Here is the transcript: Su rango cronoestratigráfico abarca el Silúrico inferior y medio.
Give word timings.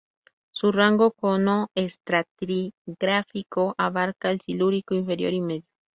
Su 0.51 0.71
rango 0.71 1.11
cronoestratigráfico 1.11 3.75
abarca 3.77 4.31
el 4.31 4.41
Silúrico 4.41 4.95
inferior 4.95 5.31
y 5.31 5.41
medio. 5.41 5.67